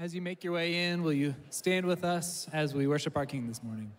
[0.00, 3.26] As you make your way in, will you stand with us as we worship our
[3.26, 3.92] King this morning?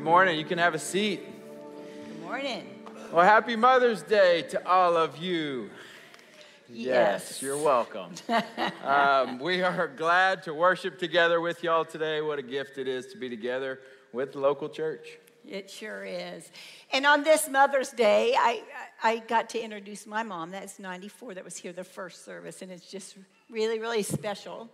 [0.00, 0.38] Good morning.
[0.38, 1.20] You can have a seat.
[2.08, 2.64] Good morning.
[3.12, 5.68] Well, happy Mother's Day to all of you.
[6.70, 7.42] Yes.
[7.42, 8.14] you're welcome.
[8.82, 12.22] um, we are glad to worship together with y'all today.
[12.22, 13.78] What a gift it is to be together
[14.10, 15.18] with the local church.
[15.46, 16.50] It sure is.
[16.94, 18.62] And on this Mother's Day, I,
[19.02, 20.50] I got to introduce my mom.
[20.50, 23.18] That's 94, that was here the first service, and it's just
[23.50, 24.70] really, really special.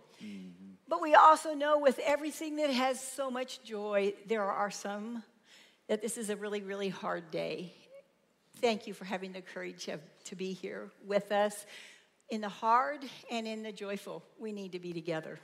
[0.89, 5.23] But we also know with everything that has so much joy, there are some
[5.87, 7.73] that this is a really, really hard day.
[8.61, 11.65] Thank you for having the courage of, to be here with us.
[12.29, 15.39] In the hard and in the joyful, we need to be together.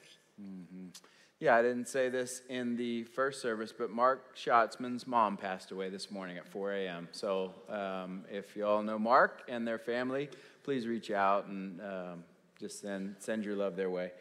[1.39, 5.89] Yeah, I didn't say this in the first service, but Mark Schatzman's mom passed away
[5.89, 7.09] this morning at 4 a.m.
[7.11, 10.29] So um, if you all know Mark and their family,
[10.63, 12.23] please reach out and um,
[12.59, 14.11] just send, send your love their way.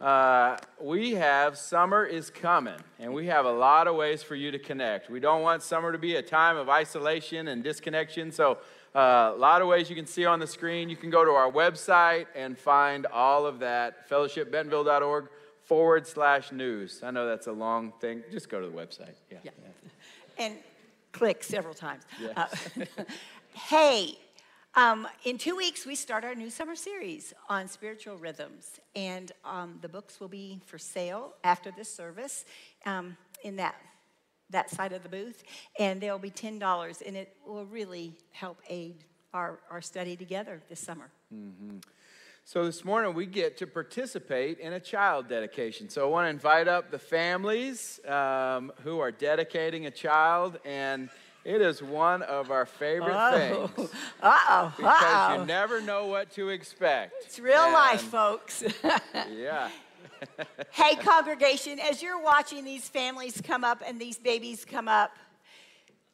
[0.00, 4.50] Uh, we have summer is coming, and we have a lot of ways for you
[4.50, 5.08] to connect.
[5.08, 8.58] We don't want summer to be a time of isolation and disconnection, so
[8.94, 10.90] uh, a lot of ways you can see on the screen.
[10.90, 15.28] You can go to our website and find all of that, fellowshipbentonville.org
[15.64, 17.00] forward slash news.
[17.02, 18.22] I know that's a long thing.
[18.30, 19.14] Just go to the website.
[19.30, 19.38] Yeah.
[19.44, 19.50] Yeah.
[20.38, 20.56] And
[21.12, 22.04] click several times.
[22.20, 22.36] Yes.
[22.36, 23.04] Uh,
[23.52, 24.18] hey,
[24.76, 28.78] um, in two weeks, we start our new summer series on spiritual rhythms.
[28.94, 32.44] And um, the books will be for sale after this service
[32.84, 33.74] um, in that,
[34.50, 35.42] that side of the booth.
[35.78, 40.80] And they'll be $10, and it will really help aid our, our study together this
[40.80, 41.10] summer.
[42.44, 45.88] So this morning we get to participate in a child dedication.
[45.88, 51.08] So I want to invite up the families um, who are dedicating a child, and
[51.46, 53.90] it is one of our favorite oh, things
[54.22, 55.40] Uh-oh, because uh-oh.
[55.40, 57.14] you never know what to expect.
[57.24, 58.64] It's real life, folks.
[59.30, 59.70] Yeah.
[60.70, 65.12] hey, congregation, as you're watching these families come up and these babies come up,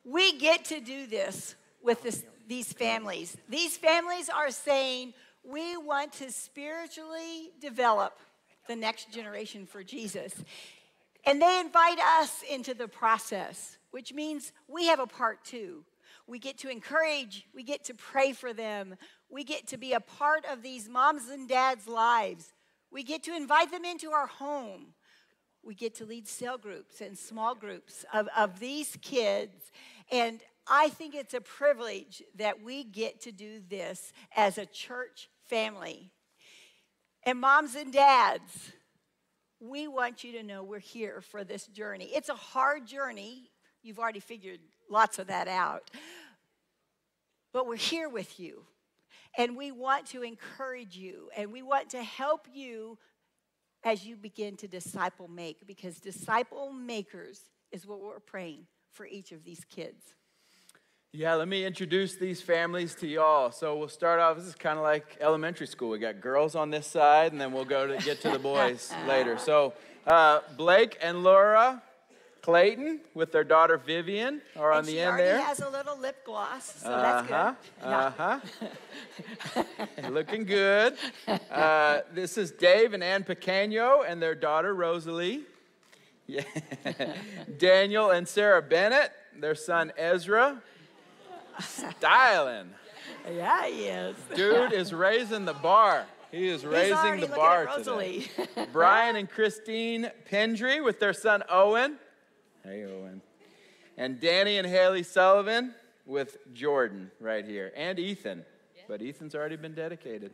[0.05, 3.37] we get to do this with this, these families.
[3.49, 5.15] These families are saying,
[5.45, 8.19] we want to spiritually develop
[8.69, 10.35] the next generation for Jesus.
[11.25, 15.85] And they invite us into the process, which means we have a part too.
[16.27, 18.97] We get to encourage, we get to pray for them,
[19.31, 22.53] we get to be a part of these moms and dads' lives.
[22.91, 24.95] We get to invite them into our home.
[25.63, 29.71] We get to lead cell groups and small groups of, of these kids.
[30.11, 35.31] And I think it's a privilege that we get to do this as a church
[35.49, 36.11] family.
[37.25, 38.73] And moms and dads,
[39.61, 42.11] we want you to know we're here for this journey.
[42.13, 43.52] It's a hard journey.
[43.83, 45.91] You've already figured lots of that out.
[47.53, 48.65] But we're here with you.
[49.37, 52.99] And we want to encourage you and we want to help you
[53.85, 57.41] as you begin to disciple make because disciple makers
[57.71, 60.15] is what we're praying for each of these kids.
[61.15, 63.51] Yeah, let me introduce these families to y'all.
[63.51, 64.37] So we'll start off.
[64.37, 65.91] This is kind of like elementary school.
[65.91, 68.91] We got girls on this side, and then we'll go to get to the boys
[69.07, 69.37] later.
[69.37, 69.75] So
[70.07, 71.83] uh, Blake and Laura
[72.43, 75.41] Clayton with their daughter Vivian are on and the she end there.
[75.41, 77.87] has a little lip gloss, so Uh-huh, good.
[77.89, 78.41] Uh-huh.
[80.11, 80.97] Looking good.
[81.51, 85.43] Uh, this is Dave and Ann Pequeño and their daughter Rosalie.
[86.29, 86.45] Yeah.
[87.59, 90.63] Daniel and Sarah Bennett, their son Ezra.
[91.61, 92.71] Styling.
[93.31, 94.17] Yeah, he is.
[94.35, 96.07] Dude is raising the bar.
[96.31, 97.91] He is He's raising the bar at today.
[97.91, 98.31] Rosalie.
[98.73, 101.99] Brian and Christine Pendry with their son Owen.
[102.65, 103.21] Hey, Owen.
[103.97, 105.75] And Danny and Haley Sullivan
[106.07, 107.73] with Jordan right here.
[107.77, 108.45] And Ethan.
[108.89, 110.33] But Ethan's already been dedicated.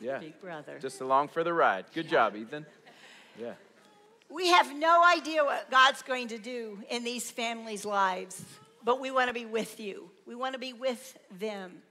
[0.00, 0.18] Yeah.
[0.18, 0.78] Big brother.
[0.80, 1.84] Just along for the ride.
[1.94, 2.66] Good job, Ethan.
[3.38, 3.52] Yeah.
[4.28, 8.42] We have no idea what God's going to do in these families' lives,
[8.82, 10.10] but we want to be with you.
[10.26, 11.82] We want to be with them.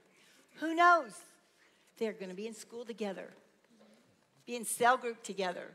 [0.56, 1.12] Who knows?
[1.98, 3.30] They're going to be in school together,
[4.44, 5.68] be in cell group together.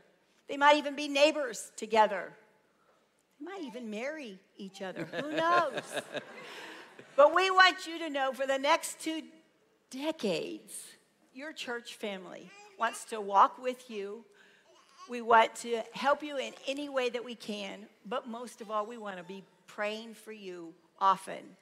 [0.46, 2.32] They might even be neighbors together.
[3.38, 5.04] They might even marry each other.
[5.12, 5.82] Who knows?
[7.16, 9.22] but we want you to know for the next two
[9.90, 10.84] decades,
[11.34, 14.24] your church family wants to walk with you.
[15.08, 18.86] We want to help you in any way that we can, but most of all,
[18.86, 21.56] we want to be praying for you often.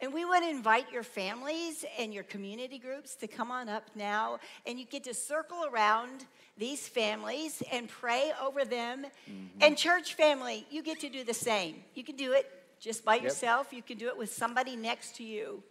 [0.00, 3.84] And we want to invite your families and your community groups to come on up
[3.94, 6.26] now, and you get to circle around
[6.58, 9.06] these families and pray over them.
[9.30, 9.62] Mm-hmm.
[9.62, 11.82] And, church family, you get to do the same.
[11.94, 15.24] You can do it just by yourself, you can do it with somebody next to
[15.24, 15.62] you.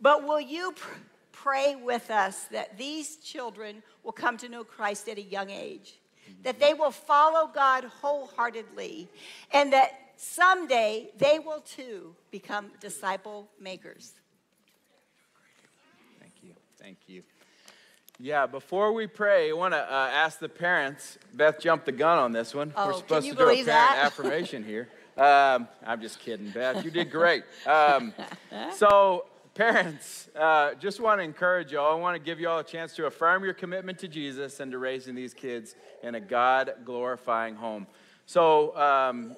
[0.00, 0.98] But will you pr-
[1.32, 6.00] pray with us that these children will come to know Christ at a young age?
[6.24, 6.42] Mm-hmm.
[6.44, 9.08] That they will follow God wholeheartedly,
[9.52, 14.12] and that someday they will too become disciple makers.
[16.20, 16.54] Thank you.
[16.78, 17.22] Thank you.
[18.18, 21.18] Yeah, before we pray, I want to uh, ask the parents.
[21.34, 22.72] Beth jumped the gun on this one.
[22.76, 24.00] Oh, We're supposed to do a parent that?
[24.04, 24.88] affirmation here.
[25.16, 26.84] Um, I'm just kidding, Beth.
[26.84, 27.42] You did great.
[27.66, 28.14] Um,
[28.76, 31.92] so, parents, uh, just want to encourage y'all.
[31.92, 34.78] I want to give y'all a chance to affirm your commitment to Jesus and to
[34.78, 37.86] raising these kids in a God glorifying home.
[38.26, 39.36] So, um,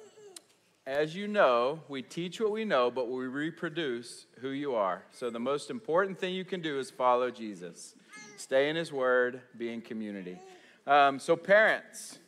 [0.87, 5.03] as you know, we teach what we know, but we reproduce who you are.
[5.11, 7.95] So the most important thing you can do is follow Jesus.
[8.37, 10.37] Stay in his word, be in community.
[10.85, 12.19] Um, so, parents,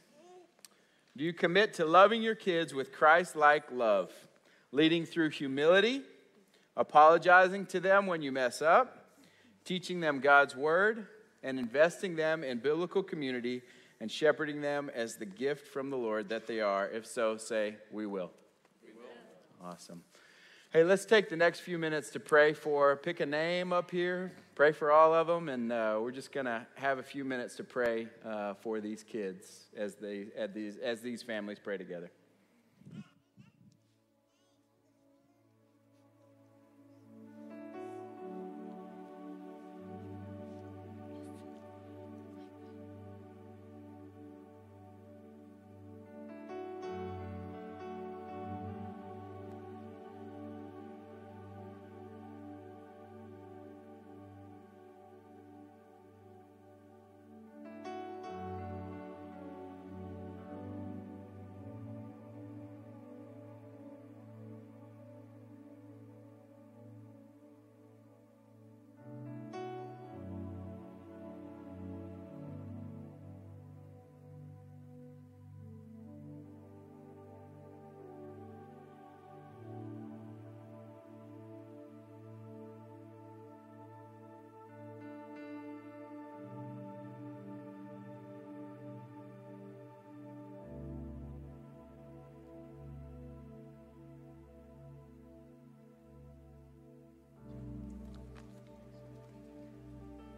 [1.16, 4.12] do you commit to loving your kids with Christ like love,
[4.72, 6.02] leading through humility,
[6.76, 9.06] apologizing to them when you mess up,
[9.66, 11.06] teaching them God's word,
[11.44, 13.62] and investing them in biblical community
[14.00, 16.88] and shepherding them as the gift from the Lord that they are?
[16.88, 18.32] If so, say, We will.
[19.64, 20.04] Awesome.
[20.72, 24.34] Hey, let's take the next few minutes to pray for, pick a name up here,
[24.54, 27.56] pray for all of them, and uh, we're just going to have a few minutes
[27.56, 32.12] to pray uh, for these kids as, they, as, these, as these families pray together.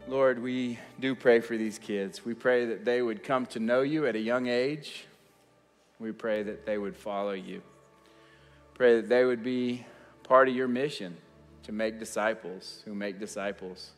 [0.09, 2.25] Lord, we do pray for these kids.
[2.25, 5.05] We pray that they would come to know you at a young age.
[5.99, 7.61] We pray that they would follow you.
[8.73, 9.85] Pray that they would be
[10.23, 11.15] part of your mission
[11.61, 13.91] to make disciples who make disciples.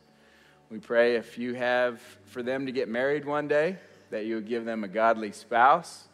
[0.70, 3.78] We pray if you have for them to get married one day,
[4.10, 6.10] that you would give them a godly spouse.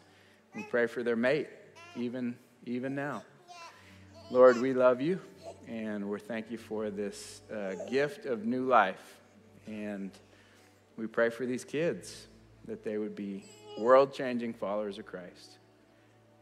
[0.54, 1.48] We pray for their mate,
[1.96, 2.36] even,
[2.66, 3.24] even now.
[4.30, 5.20] Lord, we love you,
[5.66, 9.17] and we thank you for this uh, gift of new life.
[9.68, 10.10] And
[10.96, 12.26] we pray for these kids
[12.66, 13.44] that they would be
[13.78, 15.58] world changing followers of Christ.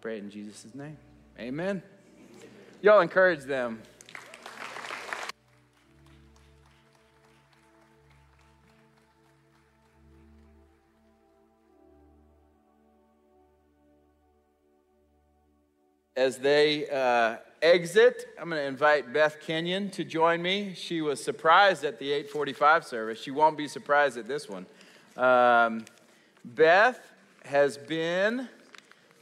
[0.00, 0.96] Pray it in Jesus' name.
[1.38, 1.82] Amen.
[2.82, 3.82] Y'all encourage them.
[16.16, 20.72] As they uh, exit, I'm going to invite Beth Kenyon to join me.
[20.74, 23.20] She was surprised at the 845 service.
[23.20, 24.64] She won't be surprised at this one.
[25.16, 25.84] Um,
[26.42, 27.00] Beth
[27.44, 28.48] has been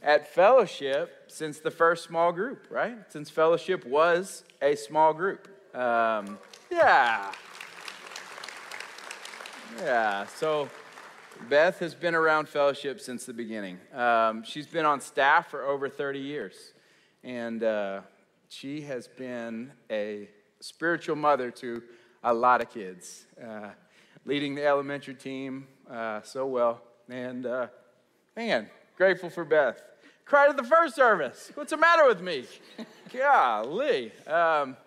[0.01, 2.97] at fellowship since the first small group, right?
[3.11, 5.49] Since fellowship was a small group.
[5.75, 6.37] Um,
[6.71, 7.31] yeah.
[9.79, 10.69] Yeah, so
[11.49, 13.79] Beth has been around fellowship since the beginning.
[13.93, 16.71] Um, she's been on staff for over 30 years.
[17.25, 18.01] And uh,
[18.49, 20.29] she has been a
[20.59, 21.81] spiritual mother to
[22.23, 23.69] a lot of kids, uh,
[24.25, 26.81] leading the elementary team uh, so well.
[27.09, 27.67] And uh,
[28.37, 29.81] man, grateful for Beth.
[30.23, 31.51] Cried at the first service.
[31.55, 32.45] What's the matter with me?
[33.11, 34.11] Golly.
[34.27, 34.77] Um,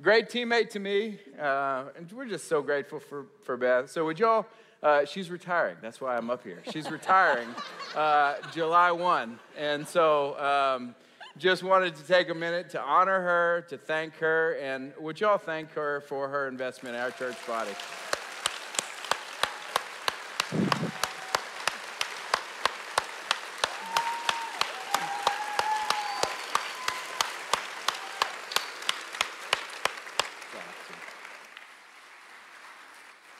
[0.00, 1.18] great teammate to me.
[1.38, 3.90] Uh, and we're just so grateful for, for Beth.
[3.90, 4.46] So, would y'all?
[4.82, 5.76] Uh, she's retiring.
[5.82, 6.62] That's why I'm up here.
[6.70, 7.48] She's retiring
[7.96, 9.38] uh, July 1.
[9.58, 10.94] And so, um,
[11.36, 15.38] just wanted to take a minute to honor her, to thank her, and would y'all
[15.38, 17.72] thank her for her investment in our church body?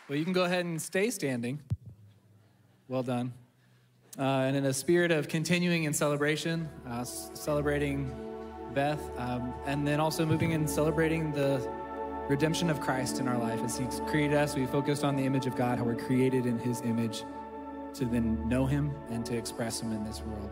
[0.09, 1.61] Well, you can go ahead and stay standing.
[2.89, 3.33] Well done.
[4.17, 8.15] Uh, and in a spirit of continuing in celebration, uh, celebrating
[8.73, 11.59] Beth, um, and then also moving and celebrating the
[12.29, 13.61] redemption of Christ in our life.
[13.65, 16.61] As He's created us, we focused on the image of God, how we're created in
[16.61, 17.25] His image
[17.95, 20.51] to then know Him and to express Him in this world.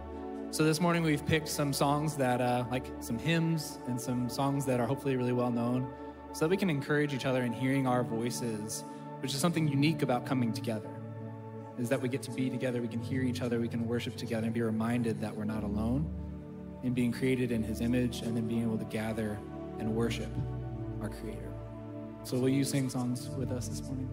[0.50, 4.66] So this morning we've picked some songs that, uh, like some hymns and some songs
[4.66, 5.88] that are hopefully really well known,
[6.32, 8.82] so that we can encourage each other in hearing our voices,
[9.20, 10.91] which is something unique about coming together
[11.78, 14.16] is that we get to be together, we can hear each other, we can worship
[14.16, 16.08] together, and be reminded that we're not alone
[16.82, 19.38] in being created in His image, and then being able to gather
[19.78, 20.30] and worship
[21.00, 21.52] our Creator.
[22.24, 24.10] So, will you sing songs with us this morning?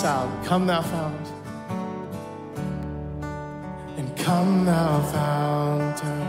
[0.00, 0.32] sound.
[0.46, 1.26] Come thou fount.
[3.98, 6.28] And come thou fountain,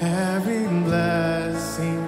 [0.00, 2.00] every blessing.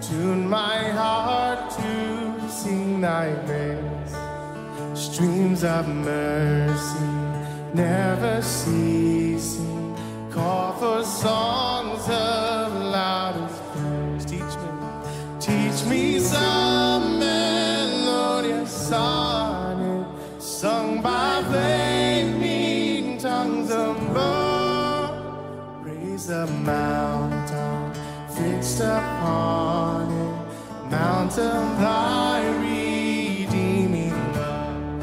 [0.00, 4.14] Tune my heart to sing thy praise.
[5.06, 7.10] Streams of mercy,
[7.72, 9.96] never ceasing.
[10.32, 11.55] Call for song.
[26.46, 27.50] the mount
[28.36, 35.02] fixed upon it, mount of thy redeeming love.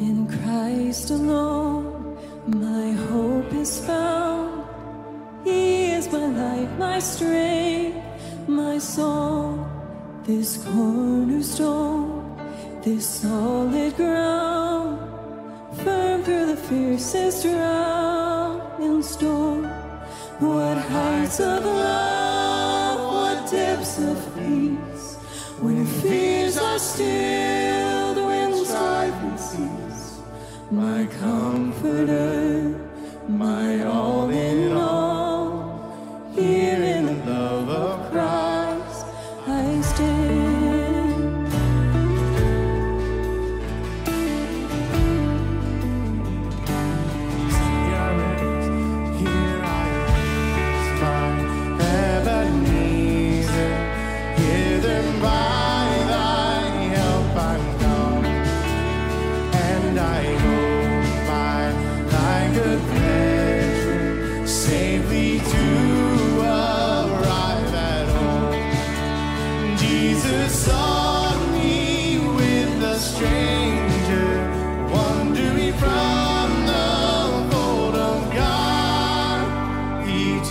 [0.00, 4.64] In Christ alone, my hope is found.
[5.44, 7.98] He is my life, my strength,
[8.48, 9.62] my song.
[10.24, 11.95] This cornerstone
[12.86, 15.00] this solid ground,
[15.82, 19.64] firm through the fiercest round and storm.
[20.38, 25.16] What heights of love, what depths of peace,
[25.60, 30.20] when fears are stilled, when strife cease.
[30.70, 32.65] My comforter.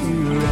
[0.07, 0.44] you.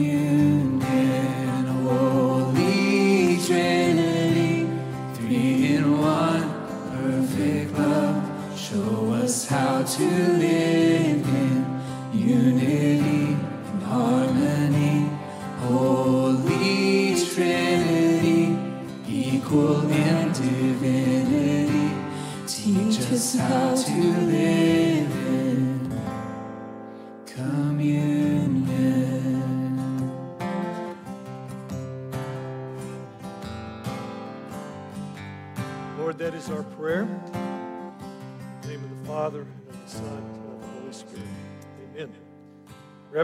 [0.00, 0.29] Communion,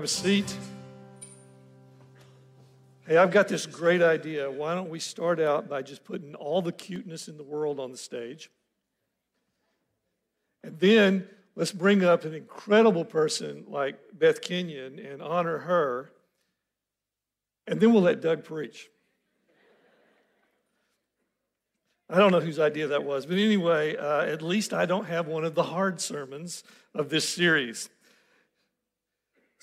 [0.06, 0.56] a seat.
[3.08, 4.48] Hey, I've got this great idea.
[4.48, 7.90] Why don't we start out by just putting all the cuteness in the world on
[7.90, 8.48] the stage?
[10.62, 16.12] And then let's bring up an incredible person like Beth Kenyon and honor her.
[17.66, 18.88] And then we'll let Doug preach.
[22.08, 25.26] I don't know whose idea that was, but anyway, uh, at least I don't have
[25.26, 26.62] one of the hard sermons
[26.94, 27.90] of this series.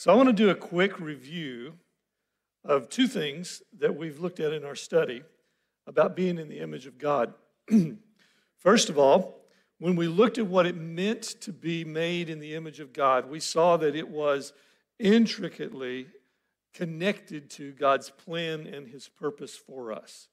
[0.04, 1.76] So I want to do a quick review
[2.66, 5.24] of two things that we've looked at in our study
[5.88, 7.34] about being in the image of God.
[8.58, 9.46] First of all,
[9.80, 13.30] when we looked at what it meant to be made in the image of God,
[13.30, 14.52] we saw that it was
[15.00, 16.08] intricately
[16.74, 20.28] connected to God's plan and his purpose for us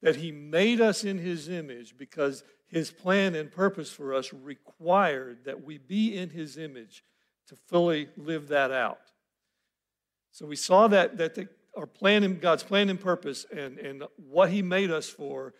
[0.00, 5.44] that he made us in his image because his plan and purpose for us required
[5.44, 7.04] that we be in his image
[7.46, 9.11] to fully live that out.
[10.32, 14.04] So we saw that, that the, our plan and God's plan and purpose and, and
[14.16, 15.54] what he made us for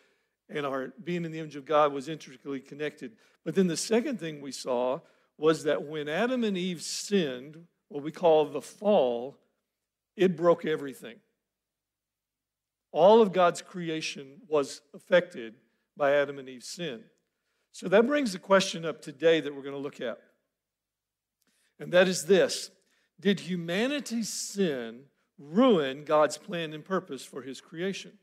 [0.49, 3.13] and our being in the image of God was intricately connected.
[3.45, 5.01] But then the second thing we saw
[5.39, 7.57] was that when Adam and Eve sinned,
[7.89, 9.39] what we call the fall,
[10.17, 11.17] it broke everything.
[12.93, 15.55] All of God's creation was affected
[15.97, 17.05] by Adam and Eve's sin.
[17.73, 20.19] So that brings the question up today that we're going to look at.
[21.81, 22.71] And that is this
[23.23, 25.05] Did humanity's sin
[25.39, 28.19] ruin God's plan and purpose for his creation?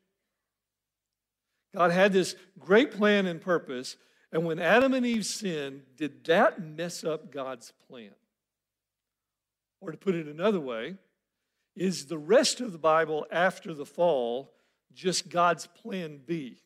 [1.74, 3.96] God had this great plan and purpose,
[4.34, 8.12] and when Adam and Eve sinned, did that mess up God's plan?
[9.80, 10.96] Or to put it another way,
[11.78, 14.52] is the rest of the Bible after the fall
[14.94, 16.62] just God's plan B?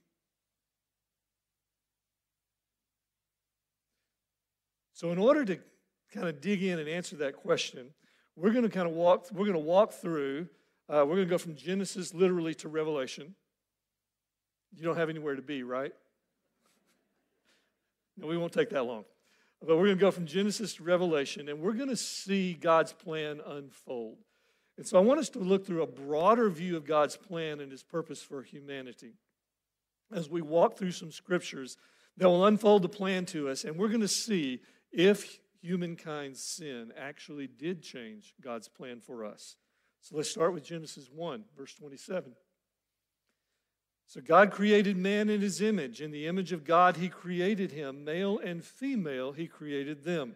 [4.93, 5.59] So, in order to
[6.11, 7.89] kind of dig in and answer that question,
[8.35, 9.27] we're going to kind of walk.
[9.31, 10.47] We're going to walk through.
[10.89, 13.35] Uh, we're going to go from Genesis literally to Revelation.
[14.75, 15.93] You don't have anywhere to be, right?
[18.17, 19.05] No, we won't take that long.
[19.61, 22.91] But we're going to go from Genesis to Revelation, and we're going to see God's
[22.91, 24.17] plan unfold.
[24.77, 27.71] And so I want us to look through a broader view of God's plan and
[27.71, 29.13] his purpose for humanity
[30.13, 31.77] as we walk through some scriptures
[32.17, 34.59] that will unfold the plan to us, and we're going to see
[34.91, 39.55] if humankind's sin actually did change God's plan for us.
[40.01, 42.33] So let's start with Genesis 1, verse 27.
[44.05, 46.01] So God created man in his image.
[46.01, 48.03] In the image of God, he created him.
[48.03, 50.35] Male and female, he created them.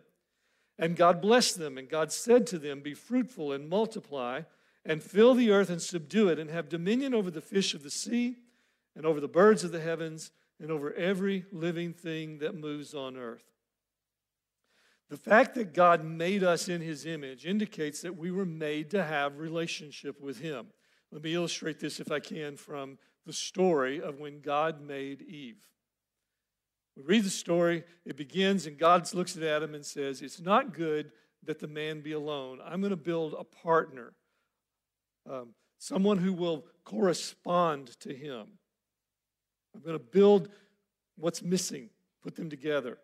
[0.80, 4.44] And God blessed them, and God said to them, Be fruitful and multiply,
[4.86, 7.92] and fill the earth and subdue it, and have dominion over the fish of the
[7.92, 8.38] sea,
[8.96, 13.18] and over the birds of the heavens, and over every living thing that moves on
[13.18, 13.44] earth.
[15.10, 19.04] The fact that God made us in his image indicates that we were made to
[19.04, 20.68] have relationship with him.
[21.12, 25.58] Let me illustrate this if I can from the story of when God made Eve.
[26.98, 30.74] We read the story, it begins, and God looks at Adam and says, It's not
[30.74, 31.12] good
[31.44, 32.60] that the man be alone.
[32.66, 34.14] I'm going to build a partner,
[35.30, 38.48] um, someone who will correspond to him.
[39.76, 40.50] I'm going to build
[41.18, 41.92] what's missing,
[42.24, 42.98] put them together.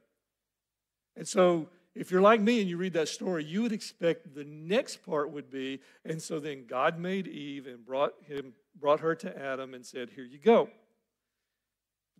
[1.16, 4.44] And so, if you're like me and you read that story, you would expect the
[4.44, 9.14] next part would be, and so then God made Eve and brought him, brought her
[9.16, 10.70] to Adam and said, Here you go.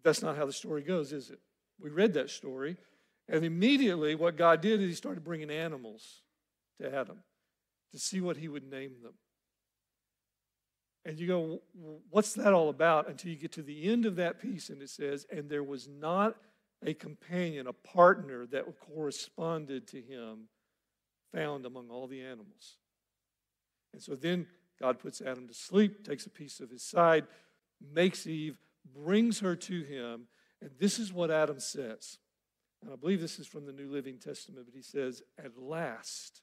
[0.04, 1.40] That's not how the story goes, is it?
[1.80, 2.78] We read that story,
[3.28, 6.22] and immediately what God did is He started bringing animals
[6.80, 7.20] to Adam
[7.92, 9.14] to see what He would name them.
[11.06, 11.62] And you go,
[12.10, 13.10] what's that all about?
[13.10, 15.88] Until you get to the end of that piece, and it says, and there was
[15.88, 16.38] not
[16.86, 20.48] a companion, a partner that corresponded to him
[21.34, 22.78] found among all the animals.
[23.94, 24.48] And so then
[24.80, 27.26] God puts Adam to sleep, takes a piece of his side,
[27.94, 28.58] makes Eve,
[28.94, 30.28] brings her to him,
[30.62, 32.18] and this is what Adam says.
[32.82, 36.42] And I believe this is from the New Living Testament, but he says, At last,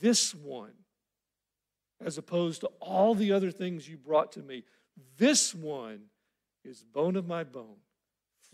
[0.00, 0.72] this one,
[2.04, 4.64] as opposed to all the other things you brought to me,
[5.16, 6.02] this one
[6.64, 7.76] is bone of my bone,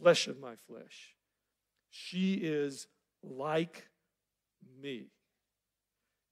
[0.01, 1.15] flesh of my flesh.
[1.91, 2.87] She is
[3.23, 3.89] like
[4.81, 5.07] me.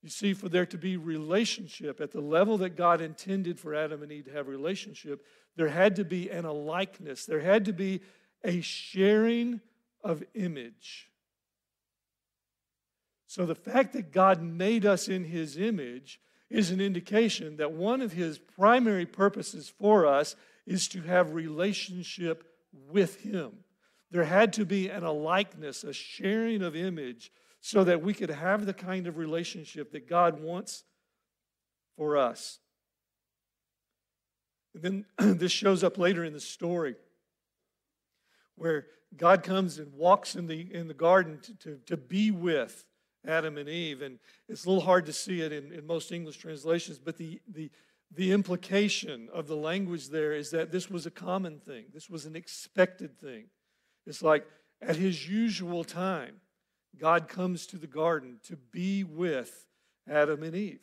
[0.03, 4.03] You see, for there to be relationship at the level that God intended for Adam
[4.03, 5.25] and Eve to have relationship,
[5.57, 7.25] there had to be an alikeness.
[7.25, 8.01] There had to be
[8.43, 9.61] a sharing
[10.03, 11.09] of image.
[13.29, 16.21] So the fact that God made us in his image
[16.51, 22.45] is an indication that one of his primary purposes for us is to have relationship
[22.73, 23.53] with him.
[24.11, 28.67] There had to be an alikeness, a sharing of image, so that we could have
[28.67, 30.85] the kind of relationship that God wants
[31.97, 32.59] for us.
[34.75, 35.05] And then
[35.39, 36.97] this shows up later in the story
[38.57, 42.85] where God comes and walks in the, in the garden to, to, to be with
[43.27, 44.03] Adam and Eve.
[44.03, 47.41] And it's a little hard to see it in, in most English translations, but the,
[47.53, 47.71] the,
[48.15, 52.27] the implication of the language there is that this was a common thing, this was
[52.27, 53.47] an expected thing.
[54.07, 54.47] It's like
[54.81, 56.41] at his usual time,
[56.99, 59.67] God comes to the garden to be with
[60.11, 60.81] Adam and Eve.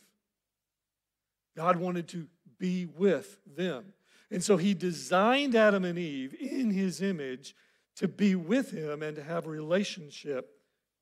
[1.55, 2.27] God wanted to
[2.57, 3.93] be with them.
[4.31, 7.55] And so he designed Adam and Eve in his image
[7.97, 10.49] to be with him and to have a relationship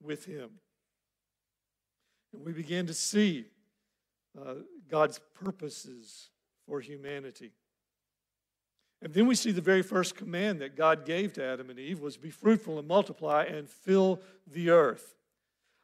[0.01, 0.49] with him.
[2.34, 3.45] And we began to see
[4.39, 4.56] uh,
[4.90, 6.30] God's purposes
[6.66, 7.52] for humanity.
[9.02, 12.00] And then we see the very first command that God gave to Adam and Eve
[12.00, 15.16] was be fruitful and multiply and fill the earth.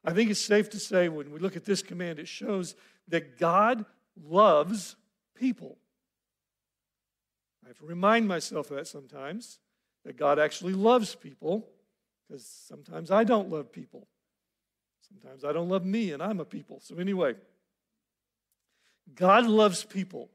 [0.04, 2.76] I think it's safe to say when we look at this command, it shows
[3.08, 3.86] that God
[4.22, 4.95] loves
[5.36, 5.78] people.
[7.64, 9.60] I have to remind myself of that sometimes,
[10.04, 11.70] that God actually loves people,
[12.28, 14.08] because sometimes I don't love people.
[15.08, 16.80] Sometimes I don't love me, and I'm a people.
[16.82, 17.36] So, anyway,
[19.16, 20.30] God loves people.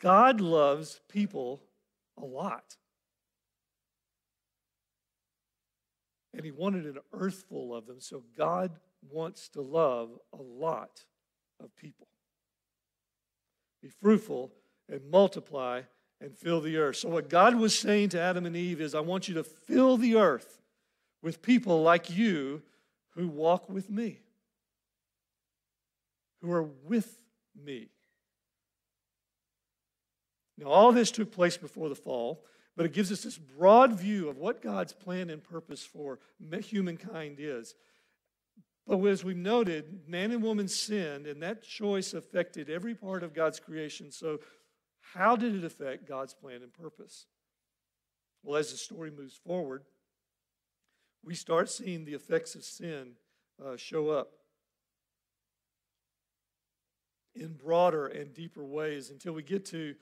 [0.00, 1.62] God loves people
[2.20, 2.76] a lot.
[6.34, 8.00] And He wanted an earth full of them.
[8.00, 8.72] So, God
[9.10, 11.04] wants to love a lot
[11.62, 12.06] of people.
[13.82, 14.52] Be fruitful
[14.88, 15.82] and multiply
[16.20, 16.96] and fill the earth.
[16.96, 19.96] So, what God was saying to Adam and Eve is, I want you to fill
[19.96, 20.60] the earth
[21.22, 22.62] with people like you
[23.10, 24.20] who walk with me,
[26.40, 27.18] who are with
[27.54, 27.88] me.
[30.58, 32.44] Now, all this took place before the fall,
[32.76, 36.18] but it gives us this broad view of what God's plan and purpose for
[36.60, 37.74] humankind is.
[38.86, 43.34] But as we've noted, man and woman sinned, and that choice affected every part of
[43.34, 44.10] God's creation.
[44.10, 44.40] So,
[45.14, 47.26] how did it affect God's plan and purpose?
[48.42, 49.84] Well, as the story moves forward,
[51.24, 53.12] we start seeing the effects of sin
[53.64, 54.32] uh, show up
[57.34, 59.94] in broader and deeper ways until we get to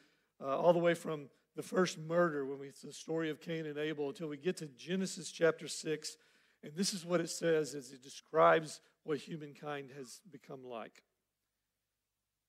[0.42, 3.66] uh, all the way from the first murder, when we, it's the story of Cain
[3.66, 6.16] and Abel, until we get to Genesis chapter 6.
[6.62, 11.02] And this is what it says as it describes what humankind has become like.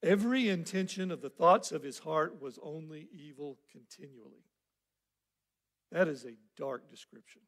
[0.03, 4.45] Every intention of the thoughts of his heart was only evil continually.
[5.91, 7.41] That is a dark description.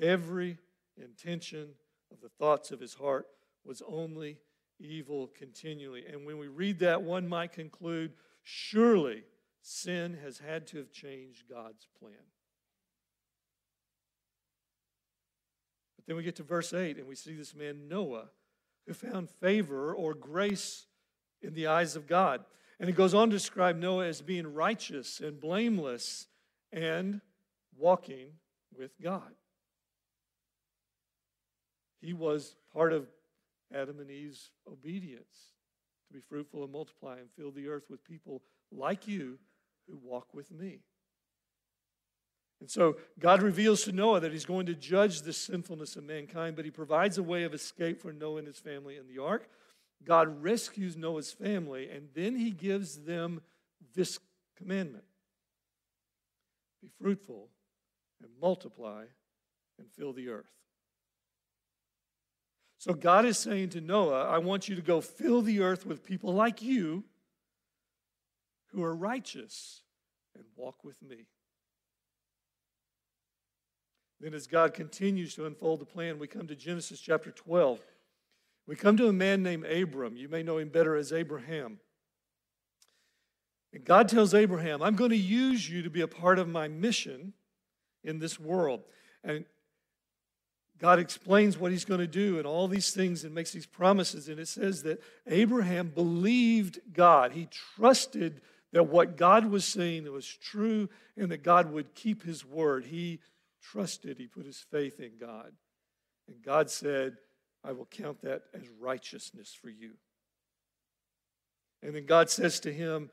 [0.00, 0.58] Every
[0.96, 1.70] intention
[2.10, 3.26] of the thoughts of his heart
[3.64, 4.38] was only
[4.78, 6.04] evil continually.
[6.06, 8.12] And when we read that, one might conclude
[8.42, 9.24] surely
[9.62, 12.12] sin has had to have changed God's plan.
[15.96, 18.26] But then we get to verse 8 and we see this man Noah
[18.86, 20.86] who found favor or grace
[21.42, 22.44] in the eyes of God.
[22.78, 26.26] And it goes on to describe Noah as being righteous and blameless
[26.72, 27.20] and
[27.76, 28.28] walking
[28.76, 29.32] with God.
[32.00, 33.08] He was part of
[33.74, 35.52] Adam and Eve's obedience
[36.06, 39.38] to be fruitful and multiply and fill the earth with people like you
[39.88, 40.80] who walk with me.
[42.60, 46.56] And so God reveals to Noah that he's going to judge the sinfulness of mankind,
[46.56, 49.48] but he provides a way of escape for Noah and his family in the ark.
[50.04, 53.42] God rescues Noah's family, and then he gives them
[53.94, 54.18] this
[54.56, 55.04] commandment
[56.80, 57.48] Be fruitful
[58.22, 59.04] and multiply
[59.78, 60.46] and fill the earth.
[62.78, 66.04] So God is saying to Noah, I want you to go fill the earth with
[66.04, 67.04] people like you
[68.72, 69.82] who are righteous
[70.34, 71.26] and walk with me.
[74.20, 77.80] Then, as God continues to unfold the plan, we come to Genesis chapter 12.
[78.66, 80.16] We come to a man named Abram.
[80.16, 81.78] You may know him better as Abraham.
[83.72, 86.66] And God tells Abraham, I'm going to use you to be a part of my
[86.66, 87.34] mission
[88.02, 88.84] in this world.
[89.22, 89.44] And
[90.78, 94.28] God explains what he's going to do and all these things and makes these promises.
[94.28, 97.32] And it says that Abraham believed God.
[97.32, 102.44] He trusted that what God was saying was true and that God would keep his
[102.44, 102.84] word.
[102.84, 103.20] He
[103.62, 105.52] trusted, he put his faith in God.
[106.28, 107.16] And God said,
[107.64, 109.92] I will count that as righteousness for you.
[111.82, 113.10] And then God says to him,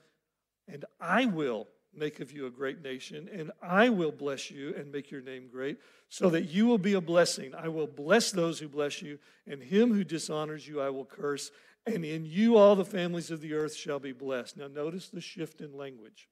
[0.68, 4.92] And I will make of you a great nation, and I will bless you and
[4.92, 5.78] make your name great,
[6.10, 7.54] so that you will be a blessing.
[7.56, 11.52] I will bless those who bless you, and him who dishonors you I will curse,
[11.86, 14.58] and in you all the families of the earth shall be blessed.
[14.58, 16.30] Now, notice the shift in language.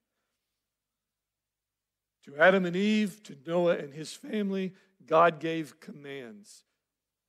[2.25, 4.73] To Adam and Eve, to Noah and his family,
[5.05, 6.63] God gave commands.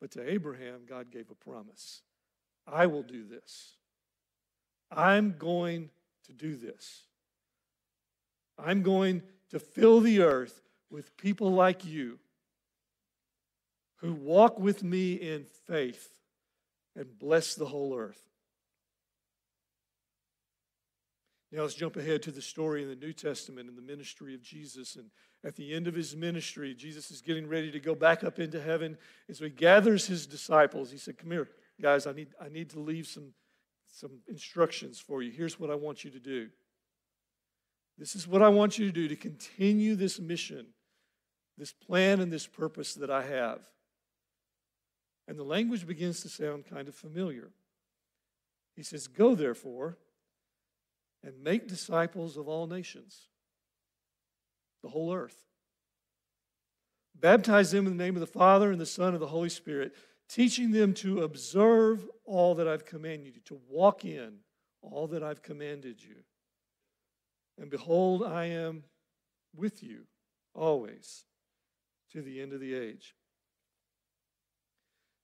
[0.01, 2.03] But to Abraham, God gave a promise
[2.66, 3.76] I will do this.
[4.91, 5.91] I'm going
[6.26, 7.03] to do this.
[8.59, 12.18] I'm going to fill the earth with people like you
[13.96, 16.09] who walk with me in faith
[16.96, 18.20] and bless the whole earth.
[21.53, 24.42] Now let's jump ahead to the story in the New Testament and the ministry of
[24.42, 24.96] Jesus.
[24.96, 25.11] And
[25.44, 28.61] at the end of his ministry, Jesus is getting ready to go back up into
[28.61, 28.96] heaven.
[29.28, 30.90] And so he gathers his disciples.
[30.90, 31.48] He said, Come here,
[31.80, 33.34] guys, I need, I need to leave some,
[33.86, 35.30] some instructions for you.
[35.30, 36.48] Here's what I want you to do.
[38.03, 40.66] This is what I want you to do to continue this mission,
[41.57, 43.61] this plan, and this purpose that I have.
[45.28, 47.50] And the language begins to sound kind of familiar.
[48.74, 49.98] He says, Go therefore
[51.22, 53.28] and make disciples of all nations,
[54.82, 55.46] the whole earth.
[57.14, 59.94] Baptize them in the name of the Father and the Son and the Holy Spirit,
[60.28, 64.38] teaching them to observe all that I've commanded you, to walk in
[64.80, 66.16] all that I've commanded you.
[67.63, 68.83] And behold, I am
[69.57, 70.01] with you
[70.53, 71.25] always
[72.11, 73.15] to the end of the age.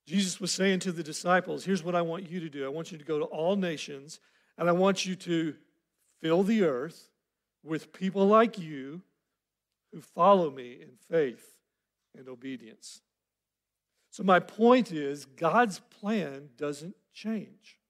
[0.06, 2.92] Jesus was saying to the disciples, Here's what I want you to do I want
[2.92, 4.20] you to go to all nations,
[4.56, 5.56] and I want you to
[6.20, 7.10] fill the earth
[7.64, 9.02] with people like you
[9.92, 11.56] who follow me in faith
[12.16, 13.00] and obedience.
[14.10, 17.80] So, my point is, God's plan doesn't change.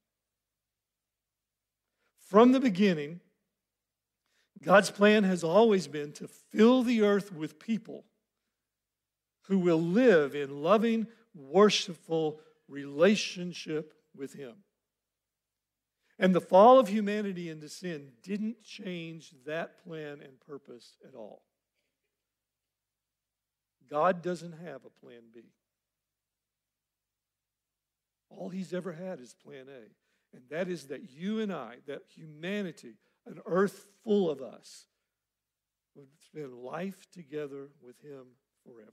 [2.19, 3.21] From the beginning,
[4.63, 8.05] God's plan has always been to fill the earth with people
[9.43, 14.55] who will live in loving, worshipful relationship with Him.
[16.19, 21.43] And the fall of humanity into sin didn't change that plan and purpose at all.
[23.89, 25.43] God doesn't have a plan B.
[28.29, 30.37] All he's ever had is plan A.
[30.37, 32.97] And that is that you and I, that humanity,
[33.29, 34.87] an earth full of us,
[35.95, 38.25] would spend life together with him
[38.65, 38.93] forever.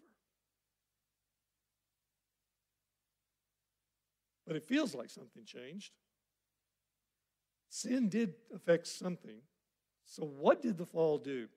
[4.47, 5.91] But it feels like something changed.
[7.69, 9.41] Sin did affect something.
[10.05, 11.47] So, what did the fall do?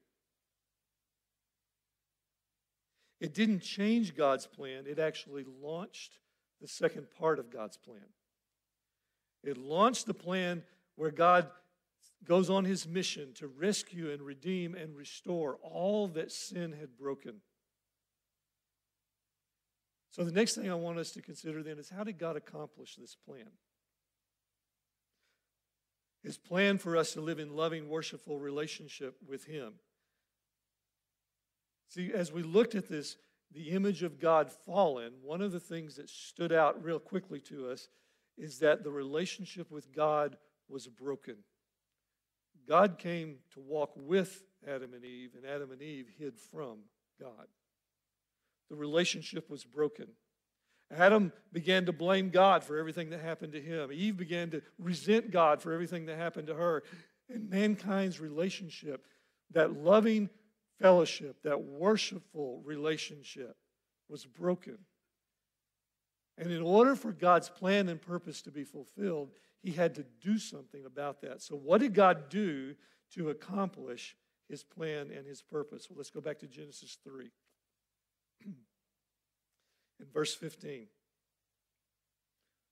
[3.21, 6.19] It didn't change God's plan, it actually launched
[6.61, 8.07] the second part of God's plan.
[9.45, 10.63] It launched the plan
[10.97, 11.49] where God
[12.25, 17.41] goes on his mission to rescue and redeem and restore all that sin had broken.
[20.11, 22.97] So, the next thing I want us to consider then is how did God accomplish
[22.97, 23.51] this plan?
[26.25, 29.75] His plan for us to live in loving, worshipful relationship with Him.
[31.89, 33.17] See, as we looked at this,
[33.53, 37.71] the image of God fallen, one of the things that stood out real quickly to
[37.71, 37.89] us
[38.37, 40.37] is that the relationship with God
[40.69, 41.37] was broken.
[42.69, 46.81] God came to walk with Adam and Eve, and Adam and Eve hid from
[47.21, 47.47] God.
[48.69, 50.09] The relationship was broken.
[50.95, 53.91] Adam began to blame God for everything that happened to him.
[53.93, 56.83] Eve began to resent God for everything that happened to her.
[57.29, 59.07] And mankind's relationship,
[59.53, 60.31] that loving
[60.81, 63.57] fellowship, that worshipful relationship,
[64.09, 64.79] was broken.
[66.39, 69.31] And in order for God's plan and purpose to be fulfilled,
[69.63, 71.43] he had to do something about that.
[71.43, 72.75] So, what did God do
[73.15, 74.17] to accomplish
[74.49, 75.89] his plan and his purpose?
[75.89, 77.31] Well, let's go back to Genesis 3.
[80.01, 80.87] in verse 15.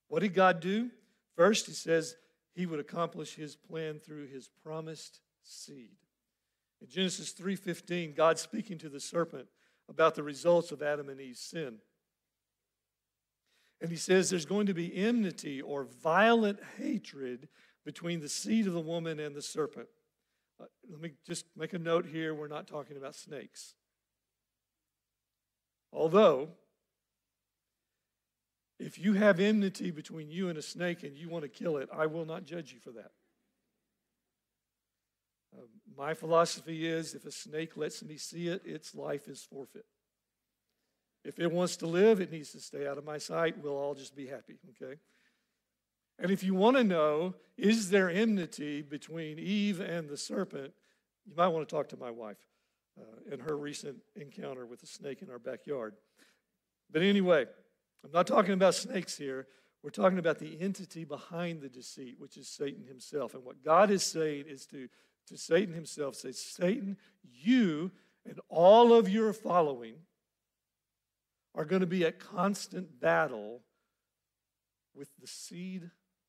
[0.08, 0.90] What did God do?
[1.36, 2.16] First, he says
[2.54, 5.96] he would accomplish his plan through his promised seed.
[6.80, 9.48] In Genesis 3:15, God speaking to the serpent
[9.88, 11.80] about the results of Adam and Eve's sin.
[13.80, 17.48] And he says there's going to be enmity or violent hatred
[17.84, 19.88] between the seed of the woman and the serpent.
[20.60, 23.74] Uh, let me just make a note here we're not talking about snakes.
[25.92, 26.48] Although
[28.78, 31.88] if you have enmity between you and a snake and you want to kill it,
[31.94, 33.10] I will not judge you for that.
[35.56, 35.62] Uh,
[35.96, 39.86] my philosophy is if a snake lets me see it, its life is forfeit.
[41.26, 43.56] If it wants to live, it needs to stay out of my sight.
[43.62, 44.98] We'll all just be happy, okay?
[46.18, 50.72] And if you want to know, is there enmity between Eve and the serpent,
[51.26, 52.38] you might want to talk to my wife
[52.98, 55.94] uh, and her recent encounter with a snake in our backyard.
[56.90, 57.46] But anyway,
[58.04, 59.48] I'm not talking about snakes here.
[59.82, 63.34] We're talking about the entity behind the deceit, which is Satan himself.
[63.34, 64.88] And what God is saying is to,
[65.26, 67.90] to Satan himself, say, Satan, you
[68.24, 69.96] and all of your following
[71.56, 73.62] are going to be at constant battle
[74.94, 75.82] with the seed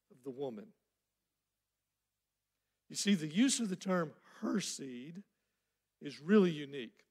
[0.09, 0.67] of the woman.
[2.89, 4.11] You see, the use of the term
[4.41, 5.23] her seed
[6.01, 7.03] is really unique.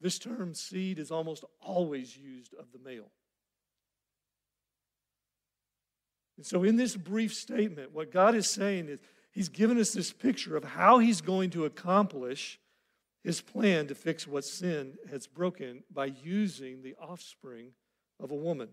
[0.00, 3.10] This term seed is almost always used of the male.
[6.36, 9.00] And so, in this brief statement, what God is saying is
[9.32, 12.60] He's given us this picture of how He's going to accomplish
[13.22, 17.70] His plan to fix what sin has broken by using the offspring
[18.18, 18.68] of a woman.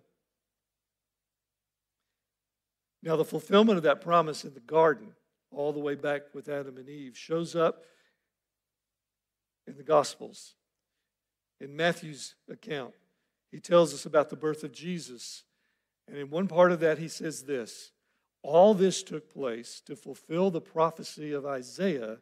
[3.02, 5.14] Now, the fulfillment of that promise in the garden,
[5.52, 7.84] all the way back with Adam and Eve, shows up
[9.68, 10.56] in the Gospels.
[11.62, 12.94] In Matthew's account,
[13.52, 15.44] he tells us about the birth of Jesus
[16.10, 17.92] and in one part of that, he says this
[18.42, 22.18] All this took place to fulfill the prophecy of Isaiah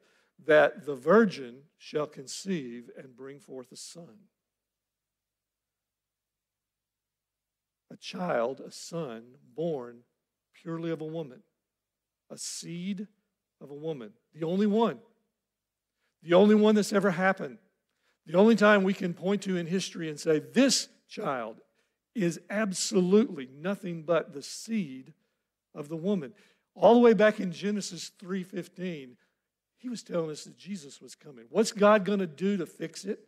[0.45, 4.27] that the virgin shall conceive and bring forth a son.
[7.91, 9.23] A child, a son,
[9.55, 9.99] born
[10.53, 11.41] purely of a woman,
[12.29, 13.07] a seed
[13.61, 14.99] of a woman, the only one,
[16.21, 17.57] the only one that's ever happened.
[18.25, 21.61] The only time we can point to in history and say, this child
[22.13, 25.13] is absolutely nothing but the seed
[25.73, 26.33] of the woman.
[26.75, 29.15] All the way back in Genesis 3:15,
[29.77, 31.45] he was telling us that Jesus was coming.
[31.49, 33.19] What's God going to do to fix it?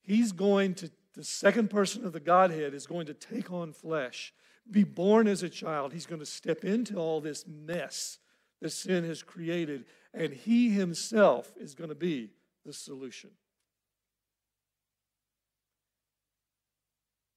[0.00, 4.32] He's going to the second person of the Godhead is going to take on flesh,
[4.70, 5.92] be born as a child.
[5.92, 8.18] He's going to step into all this mess
[8.60, 9.84] that sin has created,
[10.14, 12.30] and he himself is going to be
[12.64, 13.30] the solution.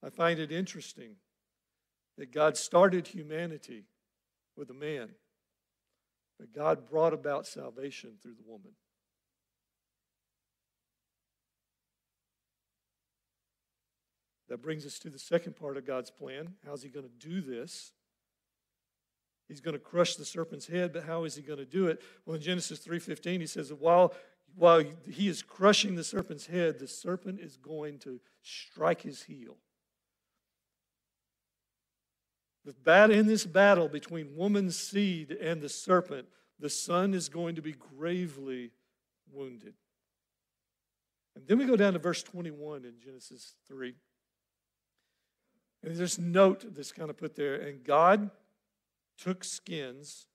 [0.04, 1.16] I find it interesting
[2.18, 3.86] that God started humanity
[4.56, 5.10] with a man,
[6.40, 8.72] but God brought about salvation through the woman.
[14.50, 16.54] That brings us to the second part of God's plan.
[16.66, 17.94] How's he going to do this?
[19.48, 22.02] He's going to crush the serpent's head, but how is he going to do it?
[22.26, 24.14] Well, in Genesis 3:15, he says that while,
[24.56, 29.58] while he is crushing the serpent's head, the serpent is going to strike his heel.
[32.66, 36.28] The bat, in this battle between woman's seed and the serpent,
[36.60, 38.72] the son is going to be gravely
[39.32, 39.76] wounded.
[41.36, 43.90] And then we go down to verse 21 in Genesis 3.
[45.84, 47.56] And there's this note that's kind of put there.
[47.56, 48.32] And God
[49.20, 50.26] took skins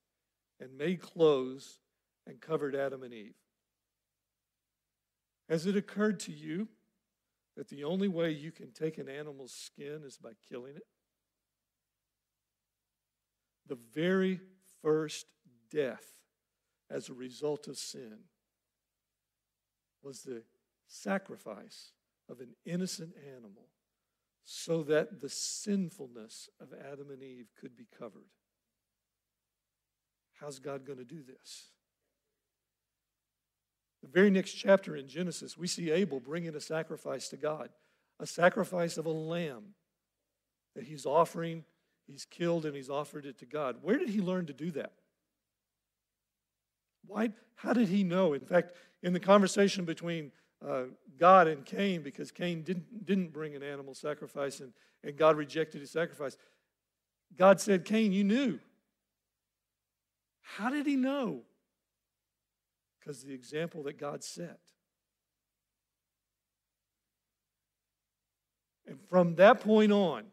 [0.61, 1.81] and made clothes
[2.26, 3.35] and covered Adam and Eve.
[5.49, 6.68] Has it occurred to you
[7.57, 10.87] that the only way you can take an animal's skin is by killing it?
[13.71, 14.41] The very
[14.83, 15.27] first
[15.73, 16.05] death
[16.91, 18.18] as a result of sin
[20.03, 20.43] was the
[20.89, 21.93] sacrifice
[22.29, 23.68] of an innocent animal
[24.45, 28.27] so that the sinfulness of Adam and Eve could be covered.
[30.41, 31.66] How's God going to do this?
[34.03, 37.68] The very next chapter in Genesis, we see Abel bringing a sacrifice to God,
[38.18, 39.75] a sacrifice of a lamb
[40.75, 41.64] that he's offering,
[42.11, 43.77] he's killed, and he's offered it to God.
[43.83, 44.93] Where did he learn to do that?
[47.07, 48.33] Why, how did he know?
[48.33, 50.33] In fact, in the conversation between
[50.67, 50.85] uh,
[51.19, 55.81] God and Cain, because Cain didn't, didn't bring an animal sacrifice and, and God rejected
[55.81, 56.37] his sacrifice,
[57.37, 58.59] God said, Cain, you knew.
[60.43, 61.43] How did he know?
[62.99, 64.59] Because the example that God set.
[68.87, 70.25] And from that point on,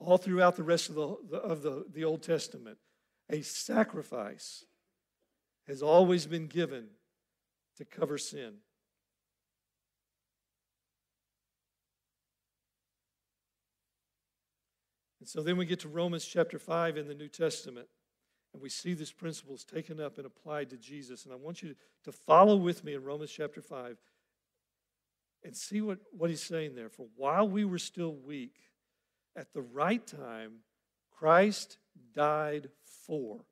[0.00, 2.78] all throughout the rest of the, of the, the Old Testament,
[3.28, 4.64] a sacrifice
[5.68, 6.88] has always been given
[7.76, 8.54] to cover sin.
[15.20, 17.86] And so then we get to Romans chapter 5 in the New Testament,
[18.54, 21.24] and we see these principles taken up and applied to Jesus.
[21.24, 21.74] And I want you
[22.04, 23.98] to follow with me in Romans chapter 5
[25.44, 26.88] and see what, what he's saying there.
[26.88, 28.69] For while we were still weak,
[29.36, 30.60] at the right time,
[31.10, 31.78] Christ
[32.14, 32.70] died
[33.06, 33.44] for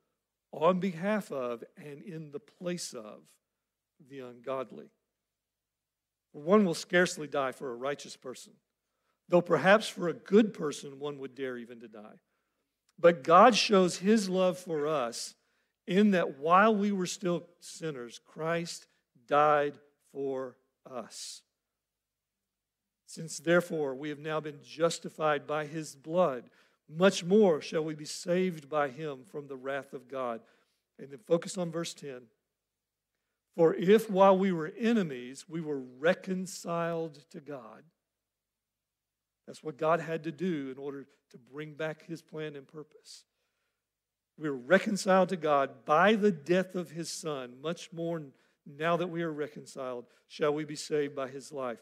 [0.53, 3.21] on behalf of and in the place of
[4.09, 4.91] the ungodly.
[6.33, 8.53] For one will scarcely die for a righteous person,
[9.29, 12.21] though perhaps for a good person one would dare even to die.
[12.99, 15.35] But God shows his love for us
[15.87, 18.87] in that while we were still sinners, Christ
[19.27, 19.79] died
[20.13, 20.57] for
[20.91, 21.43] us.
[23.09, 26.51] Since therefore we have now been justified by his blood,
[26.91, 30.43] much more shall we be saved by him from the wrath of God.
[30.99, 32.21] And then focus on verse 10.
[33.57, 37.83] For if while we were enemies, we were reconciled to God,
[39.47, 43.25] that's what God had to do in order to bring back his plan and purpose.
[44.39, 47.55] We were reconciled to God by the death of his son.
[47.63, 48.23] Much more
[48.67, 51.79] now that we are reconciled, shall we be saved by his life.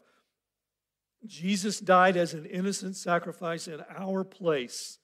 [1.25, 4.99] Jesus died as an innocent sacrifice in our place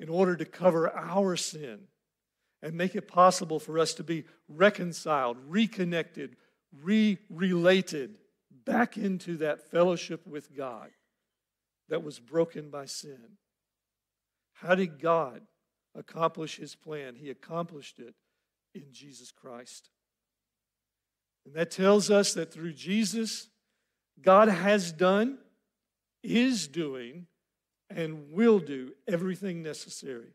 [0.00, 1.80] in order to cover our sin
[2.62, 6.36] and make it possible for us to be reconciled, reconnected,
[6.72, 8.18] re related
[8.64, 10.90] back into that fellowship with God
[11.88, 13.38] that was broken by sin.
[14.54, 15.42] How did God
[15.94, 17.14] accomplish his plan?
[17.16, 18.14] He accomplished it
[18.74, 19.90] in Jesus Christ.
[21.44, 23.48] And that tells us that through Jesus,
[24.20, 25.38] God has done,
[26.22, 27.26] is doing,
[27.90, 30.34] and will do everything necessary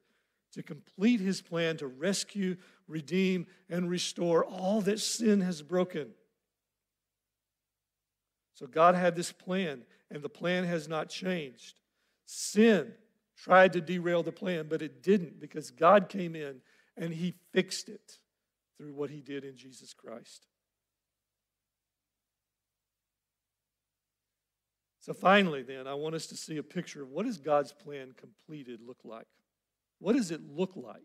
[0.53, 2.57] to complete his plan to rescue,
[2.87, 6.09] redeem, and restore all that sin has broken.
[8.55, 11.79] So God had this plan, and the plan has not changed.
[12.25, 12.93] Sin
[13.37, 16.61] tried to derail the plan, but it didn't because God came in
[16.97, 18.19] and he fixed it
[18.77, 20.47] through what he did in Jesus Christ.
[25.09, 28.11] So finally, then, I want us to see a picture of what does God's plan
[28.15, 29.25] completed look like?
[29.97, 31.01] What does it look like?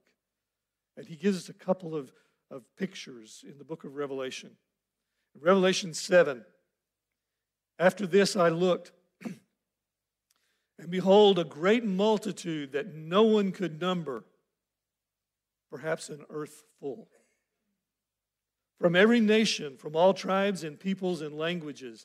[0.98, 2.12] And he gives us a couple of,
[2.50, 4.50] of pictures in the book of Revelation.
[5.34, 6.44] In Revelation 7,
[7.78, 8.92] after this I looked,
[9.24, 14.26] and behold, a great multitude that no one could number,
[15.70, 17.09] perhaps an earth full.
[18.78, 22.05] From every nation, from all tribes and peoples and languages,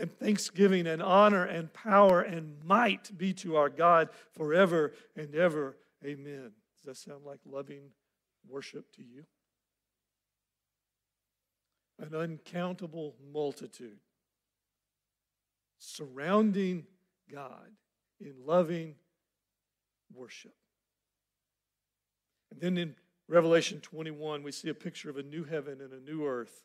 [0.00, 5.76] and thanksgiving and honor and power and might be to our God forever and ever.
[6.04, 6.52] Amen.
[6.78, 7.90] Does that sound like loving
[8.48, 9.24] worship to you?
[11.98, 13.98] An uncountable multitude
[15.78, 16.86] surrounding
[17.30, 17.70] God
[18.20, 18.94] in loving
[20.14, 20.54] worship.
[22.50, 22.94] And then in
[23.28, 26.64] Revelation 21, we see a picture of a new heaven and a new earth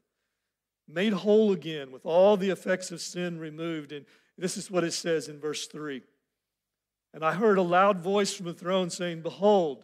[0.87, 3.91] made whole again with all the effects of sin removed.
[3.91, 4.05] And
[4.37, 6.01] this is what it says in verse 3.
[7.13, 9.83] And I heard a loud voice from the throne saying, Behold,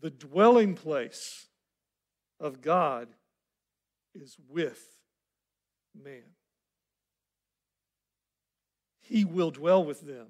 [0.00, 1.48] the dwelling place
[2.40, 3.08] of God
[4.14, 4.82] is with
[5.94, 6.22] man.
[9.00, 10.26] He will dwell with them,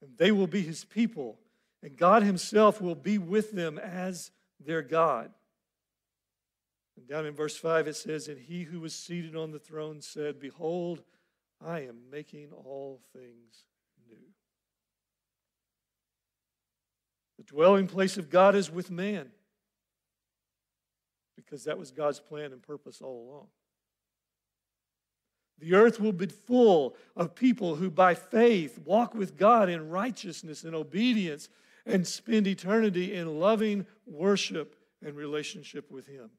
[0.00, 1.38] and they will be his people,
[1.82, 4.30] and God himself will be with them as
[4.60, 5.30] their God.
[7.02, 10.00] And down in verse 5, it says, And he who was seated on the throne
[10.00, 11.02] said, Behold,
[11.60, 13.64] I am making all things
[14.08, 14.22] new.
[17.38, 19.30] The dwelling place of God is with man,
[21.34, 23.46] because that was God's plan and purpose all along.
[25.58, 30.62] The earth will be full of people who, by faith, walk with God in righteousness
[30.62, 31.48] and obedience
[31.84, 36.30] and spend eternity in loving worship and relationship with Him.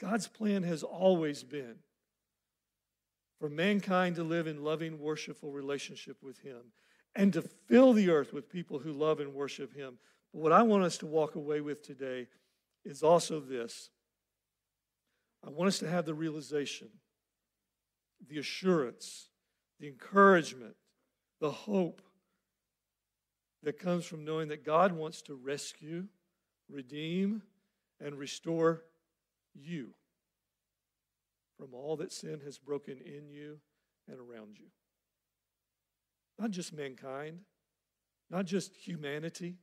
[0.00, 1.76] God's plan has always been
[3.38, 6.72] for mankind to live in loving, worshipful relationship with Him
[7.14, 9.98] and to fill the earth with people who love and worship Him.
[10.32, 12.28] But what I want us to walk away with today
[12.84, 13.90] is also this
[15.44, 16.88] I want us to have the realization,
[18.28, 19.28] the assurance,
[19.78, 20.76] the encouragement,
[21.40, 22.02] the hope
[23.62, 26.04] that comes from knowing that God wants to rescue,
[26.70, 27.42] redeem,
[28.00, 28.84] and restore
[29.54, 29.94] you
[31.58, 33.58] from all that sin has broken in you
[34.08, 34.66] and around you.
[36.38, 37.40] Not just mankind,
[38.30, 39.56] not just humanity,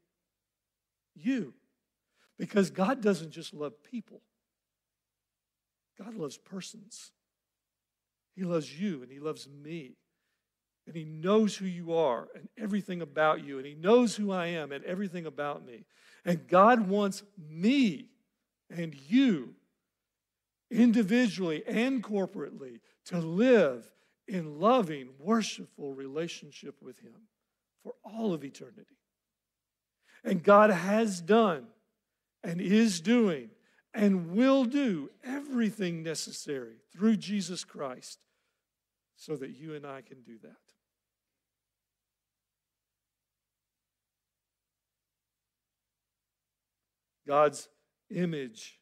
[1.16, 1.54] you.
[2.38, 4.22] Because God doesn't just love people,
[5.98, 7.12] God loves persons.
[8.36, 9.98] He loves you and He loves me.
[10.86, 13.58] And He knows who you are and everything about you.
[13.58, 15.86] And He knows who I am and everything about me.
[16.24, 18.10] And God wants me
[18.70, 19.56] and you
[20.70, 23.92] individually and corporately, to live
[24.28, 27.28] in loving, worshipful relationship with Him
[27.84, 28.98] for all of eternity.
[30.24, 31.68] And God has done
[32.44, 33.50] and is doing
[33.94, 38.20] and will do everything necessary through Jesus Christ
[39.16, 40.52] so that you and I can do that.
[47.28, 47.68] God's
[48.10, 48.77] image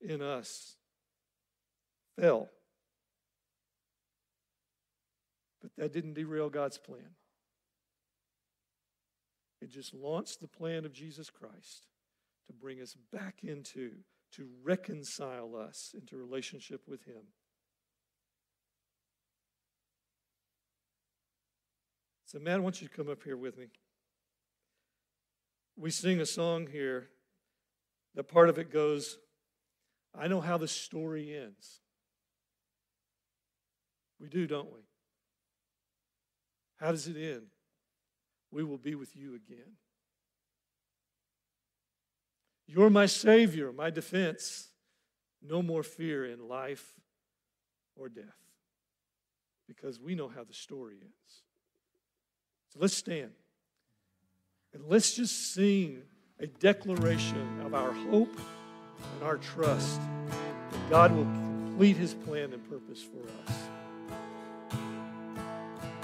[0.00, 0.76] in us
[2.18, 2.48] fell.
[5.60, 7.14] But that didn't derail God's plan.
[9.60, 11.88] It just launched the plan of Jesus Christ
[12.46, 13.92] to bring us back into,
[14.32, 17.22] to reconcile us into relationship with Him.
[22.26, 23.66] So, man, I want you to come up here with me.
[25.76, 27.08] We sing a song here
[28.14, 29.18] that part of it goes,
[30.18, 31.80] I know how the story ends.
[34.20, 34.80] We do, don't we?
[36.76, 37.46] How does it end?
[38.50, 39.76] We will be with you again.
[42.66, 44.68] You're my Savior, my defense.
[45.40, 46.94] No more fear in life
[47.96, 48.24] or death
[49.68, 51.42] because we know how the story ends.
[52.72, 53.30] So let's stand
[54.74, 56.02] and let's just sing
[56.40, 58.36] a declaration of our hope
[59.14, 63.56] and our trust that God will complete his plan and purpose for us.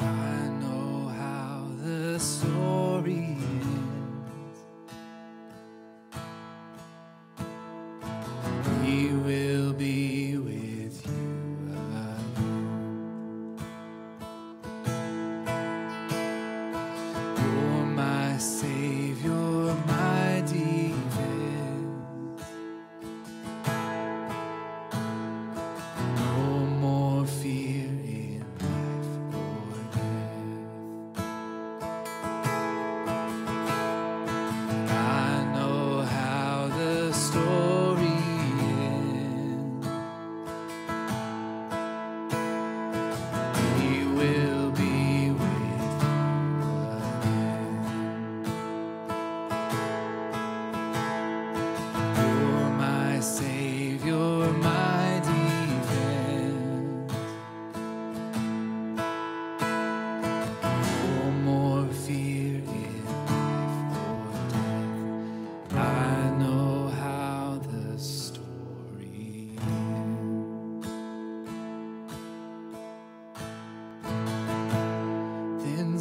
[0.01, 1.67] I know how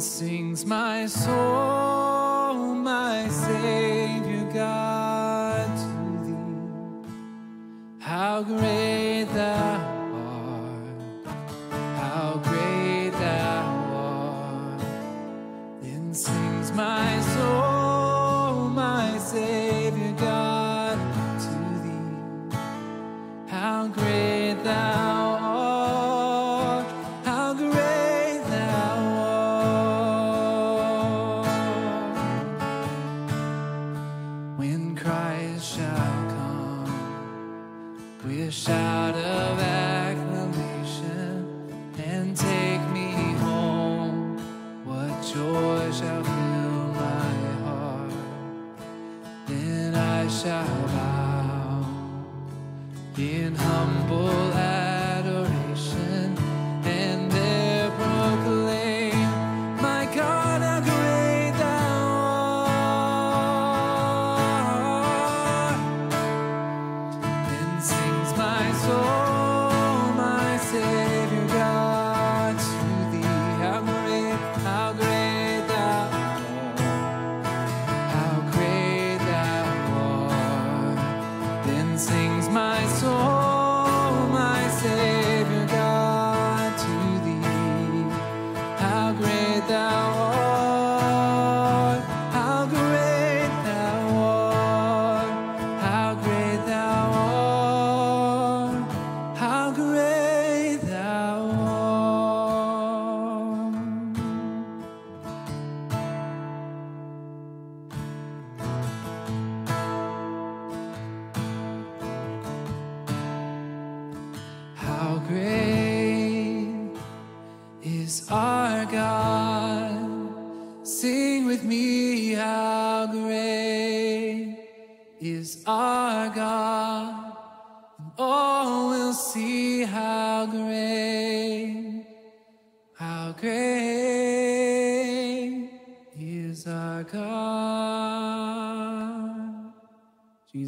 [0.04, 1.93] sings my soul,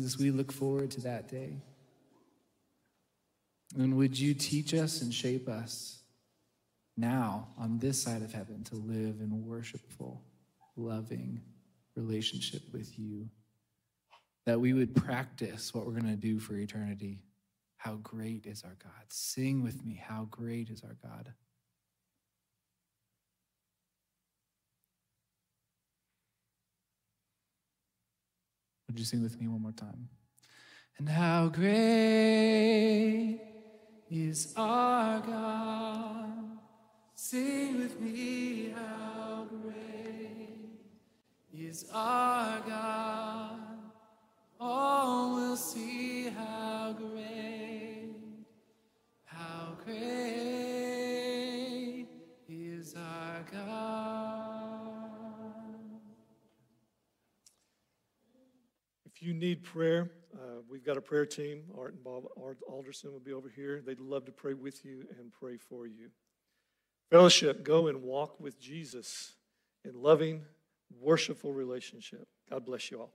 [0.06, 1.56] Jesus, we look forward to that day.
[3.76, 5.98] And would you teach us and shape us
[6.96, 10.22] now on this side of heaven to live in worshipful,
[10.76, 11.40] loving
[11.96, 13.28] relationship with you?
[14.44, 17.18] That we would practice what we're going to do for eternity.
[17.76, 18.92] How great is our God?
[19.08, 21.32] Sing with me, how great is our God?
[28.96, 30.08] Would you sing with me one more time?
[30.96, 33.38] And how great
[34.10, 36.32] is our God?
[37.14, 40.80] Sing with me, how great
[41.52, 43.60] is our God?
[44.58, 48.14] All will see how great,
[49.26, 50.45] how great
[59.26, 61.64] you need prayer, uh, we've got a prayer team.
[61.76, 63.82] Art and Bob Art Alderson will be over here.
[63.84, 66.10] They'd love to pray with you and pray for you.
[67.10, 69.34] Fellowship, go and walk with Jesus
[69.84, 70.42] in loving,
[71.00, 72.26] worshipful relationship.
[72.48, 73.12] God bless you all.